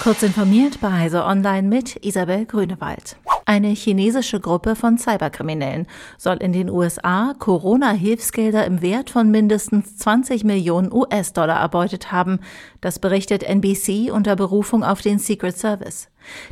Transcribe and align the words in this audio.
Kurz 0.00 0.22
informiert 0.22 0.80
bei 0.80 0.92
Heise 0.92 1.24
Online 1.24 1.66
mit 1.66 2.04
Isabel 2.04 2.44
Grünewald. 2.46 3.16
Eine 3.44 3.68
chinesische 3.68 4.40
Gruppe 4.40 4.76
von 4.76 4.98
Cyberkriminellen 4.98 5.86
soll 6.18 6.36
in 6.36 6.52
den 6.52 6.68
USA 6.68 7.34
Corona-Hilfsgelder 7.38 8.66
im 8.66 8.82
Wert 8.82 9.10
von 9.10 9.30
mindestens 9.30 9.96
20 9.98 10.44
Millionen 10.44 10.92
US-Dollar 10.92 11.60
erbeutet 11.60 12.12
haben. 12.12 12.40
Das 12.80 12.98
berichtet 12.98 13.42
NBC 13.42 14.10
unter 14.12 14.36
Berufung 14.36 14.84
auf 14.84 15.00
den 15.00 15.18
Secret 15.18 15.56
Service. 15.56 16.08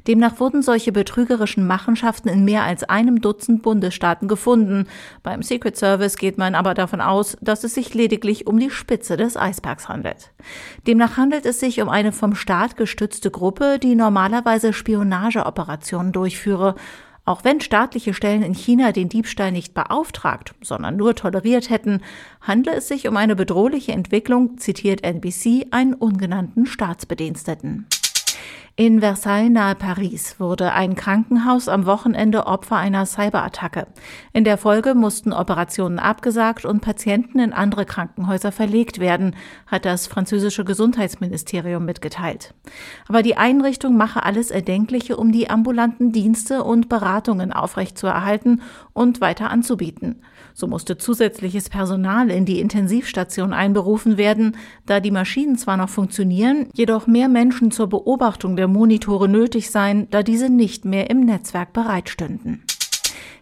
Demnach 0.07 0.41
wurden 0.41 0.63
solche 0.63 0.93
betrügerischen 0.93 1.67
Machenschaften 1.67 2.29
in 2.29 2.45
mehr 2.45 2.65
als 2.65 2.85
einem 2.85 3.21
Dutzend 3.21 3.63
Bundesstaaten 3.63 4.29
gefunden. 4.29 4.87
Beim 5.23 5.43
Secret 5.43 5.77
Service 5.77 6.17
geht 6.17 6.39
man 6.39 6.55
aber 6.55 6.75
davon 6.75 7.01
aus, 7.01 7.37
dass 7.41 7.65
es 7.65 7.75
sich 7.75 7.95
lediglich 7.95 8.47
um 8.47 8.59
die 8.59 8.71
Spitze 8.71 9.17
des 9.17 9.37
Eisbergs 9.37 9.89
handelt. 9.89 10.33
Demnach 10.87 11.17
handelt 11.17 11.47
es 11.47 11.61
sich 11.61 11.81
um 11.81 11.89
eine 11.89 12.13
vom 12.13 12.35
Staat 12.35 12.77
gestützte 12.77 13.31
Gruppe, 13.31 13.79
die 13.79 13.95
normalerweise 13.95 14.73
Spionageoperationen 14.73 16.13
durchführe. 16.13 16.75
Auch 17.27 17.43
wenn 17.43 17.61
staatliche 17.61 18.13
Stellen 18.13 18.43
in 18.43 18.53
China 18.53 18.93
den 18.93 19.09
Diebstahl 19.09 19.51
nicht 19.51 19.73
beauftragt, 19.73 20.55
sondern 20.61 20.97
nur 20.97 21.15
toleriert 21.15 21.71
hätten, 21.71 22.03
handle 22.43 22.75
es 22.75 22.89
sich 22.89 23.09
um 23.09 23.17
eine 23.17 23.35
bedrohliche 23.35 23.93
Entwicklung, 23.93 24.59
zitiert 24.59 25.03
NBC 25.03 25.69
einen 25.71 25.95
ungenannten 25.95 26.67
Staatsbediensteten. 26.67 27.87
In 28.77 28.99
Versailles 28.99 29.51
nahe 29.51 29.77
Paris 29.77 30.41
wurde 30.41 30.73
ein 30.73 30.97
Krankenhaus 30.97 31.69
am 31.69 31.87
Wochenende 31.87 32.49
Opfer 32.49 32.77
einer 32.77 33.07
Cyberattacke. 33.07 33.87
In 34.33 34.43
der 34.43 34.59
Folge 34.59 34.97
mussten 34.97 35.33
Operationen 35.33 36.01
abgesagt 36.01 36.65
und 36.65 36.81
Patienten 36.81 37.39
in 37.39 37.53
andere 37.53 37.85
Krankenhäuser 37.85 38.51
verlegt 38.51 38.99
werden, 38.99 39.37
hat 39.69 39.85
das 39.85 40.09
französische 40.09 40.65
Gesundheitsministerium 40.65 41.85
mitgeteilt. 41.85 42.53
Aber 43.07 43.23
die 43.23 43.37
Einrichtung 43.37 43.97
mache 43.97 44.25
alles 44.25 44.51
Erdenkliche, 44.51 45.19
um 45.19 45.31
die 45.31 45.49
ambulanten 45.49 46.11
Dienste 46.11 46.65
und 46.65 46.89
Beratungen 46.89 47.53
aufrechtzuerhalten 47.53 48.61
und 48.93 49.21
weiter 49.21 49.51
anzubieten. 49.51 50.21
So 50.53 50.67
musste 50.67 50.99
zusätzliches 50.99 51.69
Personal 51.69 52.29
in 52.29 52.45
die 52.45 52.59
Intensivstation 52.59 53.53
einberufen 53.53 54.17
werden, 54.17 54.57
da 54.85 54.99
die 54.99 55.13
Maschinen 55.13 55.57
zwar 55.59 55.77
noch 55.77 55.91
funktionieren, 55.91 56.67
jedoch 56.75 57.07
mehr 57.07 57.29
Menschen 57.29 57.71
zur 57.71 57.89
Beobachtung 57.89 58.57
der 58.57 58.64
Monitore 58.67 59.29
nötig 59.29 59.71
seien, 59.71 60.09
da 60.11 60.23
diese 60.23 60.49
nicht 60.49 60.85
mehr 60.85 61.11
im 61.11 61.21
Netzwerk 61.21 61.73
bereitstünden. 61.73 62.65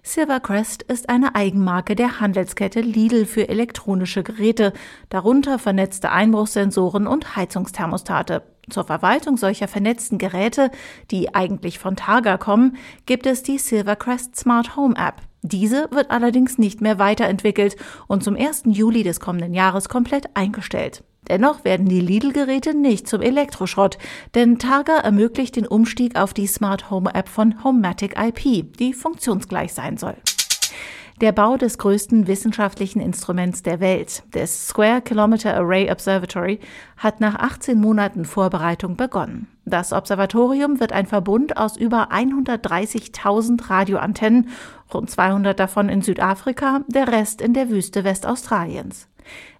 Silvercrest 0.04 0.82
ist 0.82 1.08
eine 1.08 1.36
Eigenmarke 1.36 1.94
der 1.94 2.18
Handelskette 2.20 2.80
Lidl 2.80 3.24
für 3.24 3.48
elektronische 3.48 4.24
Geräte, 4.24 4.72
darunter 5.10 5.60
vernetzte 5.60 6.10
Einbruchssensoren 6.10 7.06
und 7.06 7.36
Heizungsthermostate. 7.36 8.42
Zur 8.68 8.84
Verwaltung 8.84 9.36
solcher 9.36 9.68
vernetzten 9.68 10.18
Geräte, 10.18 10.70
die 11.10 11.34
eigentlich 11.34 11.78
von 11.78 11.94
Targa 11.94 12.36
kommen, 12.36 12.76
gibt 13.06 13.26
es 13.26 13.44
die 13.44 13.58
Silvercrest 13.58 14.36
Smart 14.36 14.76
Home 14.76 14.96
App. 14.96 15.22
Diese 15.42 15.88
wird 15.90 16.10
allerdings 16.10 16.58
nicht 16.58 16.80
mehr 16.80 16.98
weiterentwickelt 16.98 17.76
und 18.06 18.24
zum 18.24 18.36
1. 18.36 18.64
Juli 18.66 19.02
des 19.02 19.20
kommenden 19.20 19.54
Jahres 19.54 19.88
komplett 19.88 20.36
eingestellt. 20.36 21.04
Dennoch 21.32 21.64
werden 21.64 21.88
die 21.88 22.02
Lidl-Geräte 22.02 22.74
nicht 22.74 23.08
zum 23.08 23.22
Elektroschrott, 23.22 23.96
denn 24.34 24.58
Targa 24.58 24.98
ermöglicht 24.98 25.56
den 25.56 25.66
Umstieg 25.66 26.14
auf 26.14 26.34
die 26.34 26.46
Smart 26.46 26.90
Home 26.90 27.14
App 27.14 27.26
von 27.26 27.64
Homematic 27.64 28.16
IP, 28.20 28.76
die 28.76 28.92
funktionsgleich 28.92 29.72
sein 29.72 29.96
soll. 29.96 30.16
Der 31.22 31.32
Bau 31.32 31.56
des 31.56 31.78
größten 31.78 32.26
wissenschaftlichen 32.26 33.00
Instruments 33.00 33.62
der 33.62 33.80
Welt, 33.80 34.24
des 34.34 34.68
Square 34.68 35.00
Kilometer 35.00 35.56
Array 35.56 35.90
Observatory, 35.90 36.60
hat 36.98 37.20
nach 37.20 37.36
18 37.36 37.80
Monaten 37.80 38.26
Vorbereitung 38.26 38.98
begonnen. 38.98 39.48
Das 39.64 39.94
Observatorium 39.94 40.80
wird 40.80 40.92
ein 40.92 41.06
Verbund 41.06 41.56
aus 41.56 41.78
über 41.78 42.12
130.000 42.12 43.70
Radioantennen, 43.70 44.50
rund 44.92 45.08
200 45.08 45.58
davon 45.58 45.88
in 45.88 46.02
Südafrika, 46.02 46.82
der 46.88 47.08
Rest 47.08 47.40
in 47.40 47.54
der 47.54 47.70
Wüste 47.70 48.04
Westaustraliens. 48.04 49.08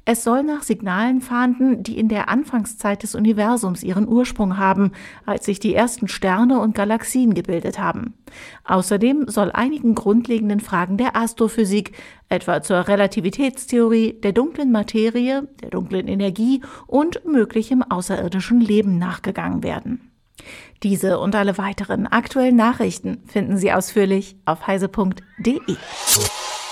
Es 0.05 0.25
soll 0.25 0.43
nach 0.43 0.65
Signalen 0.65 1.21
fahnden, 1.21 1.85
die 1.85 1.97
in 1.97 2.09
der 2.09 2.29
Anfangszeit 2.29 3.05
des 3.05 3.15
Universums 3.15 3.85
ihren 3.85 4.09
Ursprung 4.09 4.59
haben, 4.59 4.93
als 5.27 5.45
sich 5.45 5.61
die 5.61 5.75
ersten 5.75 6.09
Sterne 6.09 6.59
und 6.59 6.75
Galaxien 6.75 7.35
gebildet 7.35 7.79
haben. 7.79 8.15
Außerdem 8.65 9.29
soll 9.29 9.53
einigen 9.53 9.95
grundlegenden 9.95 10.59
Fragen 10.59 10.97
der 10.97 11.15
Astrophysik, 11.15 11.93
etwa 12.29 12.63
zur 12.63 12.89
Relativitätstheorie, 12.89 14.15
der 14.21 14.33
dunklen 14.33 14.73
Materie, 14.73 15.47
der 15.63 15.71
dunklen 15.71 16.09
Energie 16.09 16.63
und 16.89 17.25
möglichem 17.25 17.85
außerirdischen 17.85 18.61
Leben 18.61 18.99
nachgegangen 18.99 19.63
werden. 19.63 20.13
Diese 20.83 21.21
und 21.21 21.37
alle 21.37 21.59
weiteren 21.59 22.09
aktuellen 22.09 22.57
Nachrichten 22.57 23.23
finden 23.27 23.57
Sie 23.57 23.73
ausführlich 23.73 24.37
auf 24.47 24.67
heise.de. 24.67 25.77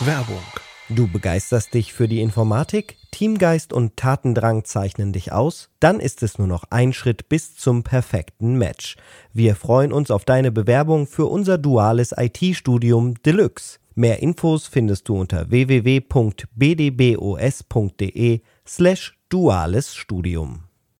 Werbung. 0.00 0.69
Du 0.92 1.06
begeisterst 1.06 1.72
dich 1.72 1.92
für 1.92 2.08
die 2.08 2.20
Informatik? 2.20 2.96
Teamgeist 3.12 3.72
und 3.72 3.96
Tatendrang 3.96 4.64
zeichnen 4.64 5.12
dich 5.12 5.30
aus? 5.30 5.70
Dann 5.78 6.00
ist 6.00 6.24
es 6.24 6.36
nur 6.36 6.48
noch 6.48 6.64
ein 6.70 6.92
Schritt 6.92 7.28
bis 7.28 7.54
zum 7.54 7.84
perfekten 7.84 8.58
Match. 8.58 8.96
Wir 9.32 9.54
freuen 9.54 9.92
uns 9.92 10.10
auf 10.10 10.24
deine 10.24 10.50
Bewerbung 10.50 11.06
für 11.06 11.26
unser 11.26 11.58
duales 11.58 12.12
IT-Studium 12.16 13.14
Deluxe. 13.22 13.78
Mehr 13.94 14.20
Infos 14.20 14.66
findest 14.66 15.08
du 15.08 15.16
unter 15.16 15.48
www.bdbos.de 15.50 16.50
slash 18.66 19.16
duales 19.28 19.94
Studium. 19.94 20.69